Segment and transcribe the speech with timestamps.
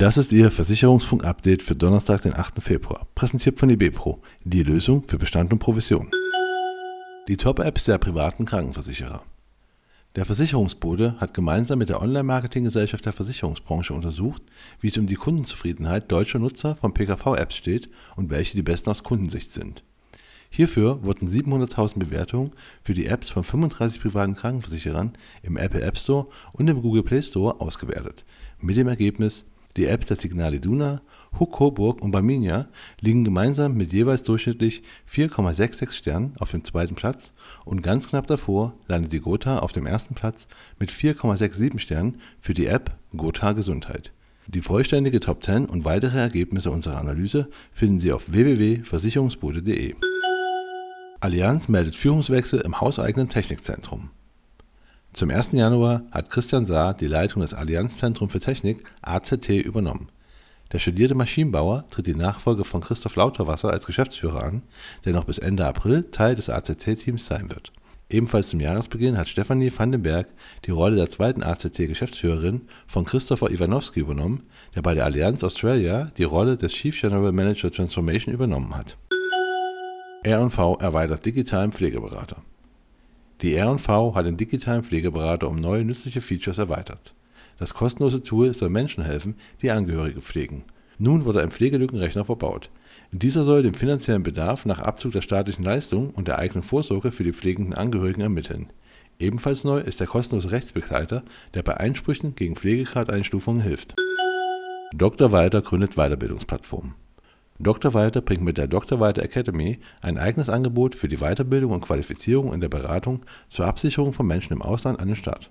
[0.00, 2.62] Das ist Ihr Versicherungsfunk-Update für Donnerstag, den 8.
[2.62, 6.10] Februar, präsentiert von eBepro, die Lösung für Bestand und Provision.
[7.28, 9.22] Die Top-Apps der privaten Krankenversicherer.
[10.16, 14.40] Der Versicherungsbode hat gemeinsam mit der Online-Marketing-Gesellschaft der Versicherungsbranche untersucht,
[14.80, 19.02] wie es um die Kundenzufriedenheit deutscher Nutzer von PKV-Apps steht und welche die besten aus
[19.02, 19.84] Kundensicht sind.
[20.48, 25.12] Hierfür wurden 700.000 Bewertungen für die Apps von 35 privaten Krankenversicherern
[25.42, 28.24] im Apple App Store und im Google Play Store ausgewertet,
[28.62, 29.44] mit dem Ergebnis
[29.76, 31.00] die Apps der Signal Iduna,
[31.38, 32.68] Huck Coburg und Barminia
[33.00, 37.32] liegen gemeinsam mit jeweils durchschnittlich 4,66 Sternen auf dem zweiten Platz
[37.64, 40.48] und ganz knapp davor landet die Gotha auf dem ersten Platz
[40.78, 44.12] mit 4,67 Sternen für die App Gotha Gesundheit.
[44.48, 49.94] Die vollständige Top 10 und weitere Ergebnisse unserer Analyse finden Sie auf www.versicherungsbude.de.
[51.20, 54.10] Allianz meldet Führungswechsel im hauseigenen Technikzentrum.
[55.12, 55.52] Zum 1.
[55.52, 60.08] Januar hat Christian Saar die Leitung des Allianzzentrum für Technik AZT übernommen.
[60.72, 64.62] Der studierte Maschinenbauer tritt die Nachfolge von Christoph Lauterwasser als Geschäftsführer an,
[65.04, 67.72] der noch bis Ende April Teil des AZT-Teams sein wird.
[68.08, 70.28] Ebenfalls zum Jahresbeginn hat Stefanie Vandenberg
[70.64, 74.44] die Rolle der zweiten AZT-Geschäftsführerin von Christopher Iwanowski übernommen,
[74.76, 78.96] der bei der Allianz Australia die Rolle des Chief General Manager Transformation übernommen hat.
[80.22, 82.42] R&V erweitert digitalen Pflegeberater.
[83.42, 87.14] Die R&V hat den digitalen Pflegeberater um neue nützliche Features erweitert.
[87.58, 90.64] Das kostenlose Tool soll Menschen helfen, die Angehörige pflegen.
[90.98, 92.70] Nun wurde ein Pflegelückenrechner verbaut.
[93.12, 97.24] Dieser soll den finanziellen Bedarf nach Abzug der staatlichen Leistung und der eigenen Vorsorge für
[97.24, 98.70] die pflegenden Angehörigen ermitteln.
[99.18, 101.24] Ebenfalls neu ist der kostenlose Rechtsbegleiter,
[101.54, 103.94] der bei Einsprüchen gegen Pflegegradeinstufungen hilft.
[104.94, 105.32] Dr.
[105.32, 106.94] Walter gründet Weiterbildungsplattform.
[107.62, 107.92] Dr.
[107.92, 109.00] Walter bringt mit der Dr.
[109.00, 114.14] Walter Academy ein eigenes Angebot für die Weiterbildung und Qualifizierung in der Beratung zur Absicherung
[114.14, 115.50] von Menschen im Ausland an den Start.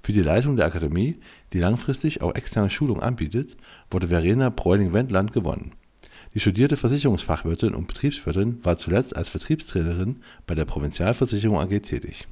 [0.00, 1.18] Für die Leitung der Akademie,
[1.52, 3.56] die langfristig auch externe Schulungen anbietet,
[3.90, 5.72] wurde Verena Bräuning-Wendland gewonnen.
[6.34, 12.28] Die studierte Versicherungsfachwirtin und Betriebswirtin war zuletzt als Vertriebstrainerin bei der Provinzialversicherung AG tätig.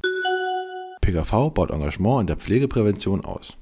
[1.00, 3.56] PKV baut Engagement in der Pflegeprävention aus.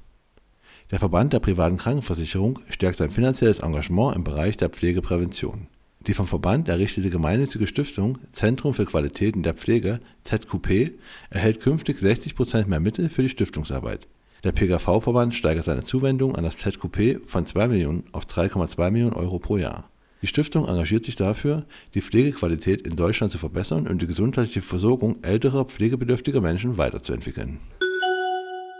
[0.89, 5.67] Der Verband der privaten Krankenversicherung stärkt sein finanzielles Engagement im Bereich der Pflegeprävention.
[6.07, 10.93] Die vom Verband errichtete gemeinnützige Stiftung Zentrum für Qualität in der Pflege (ZQP)
[11.29, 14.07] erhält künftig 60 Prozent mehr Mittel für die Stiftungsarbeit.
[14.45, 19.39] Der PKV-Verband steigert seine Zuwendung an das ZQP von 2 Millionen auf 3,2 Millionen Euro
[19.39, 19.89] pro Jahr.
[20.21, 21.65] Die Stiftung engagiert sich dafür,
[21.95, 27.59] die Pflegequalität in Deutschland zu verbessern und die gesundheitliche Versorgung älterer pflegebedürftiger Menschen weiterzuentwickeln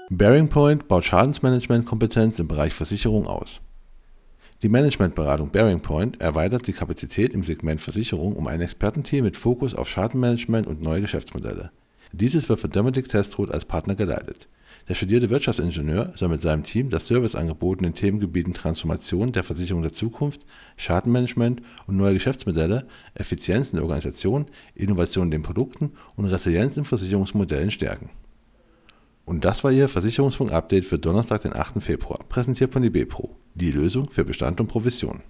[0.10, 3.60] Bearing Point baut Schadensmanagement-Kompetenz im Bereich Versicherung aus.
[4.62, 9.76] Die Managementberatung Bearing Point erweitert die Kapazität im Segment Versicherung um ein Expertenteam mit Fokus
[9.76, 11.72] auf Schadenmanagement und neue Geschäftsmodelle.
[12.14, 14.48] Dieses wird von Dominic Testroth als Partner geleitet.
[14.88, 19.82] Der studierte Wirtschaftsingenieur soll mit seinem Team das Serviceangebot in den Themengebieten Transformation der Versicherung
[19.82, 20.40] der Zukunft,
[20.78, 26.86] Schadenmanagement und neue Geschäftsmodelle, Effizienz in der Organisation, Innovation in den Produkten und Resilienz in
[26.86, 28.10] Versicherungsmodellen stärken
[29.28, 31.84] und das war Ihr Versicherungsfunk-Update für Donnerstag, den 8.
[31.84, 35.22] Februar, präsentiert von eBepro, die Lösung für Bestand und Provision.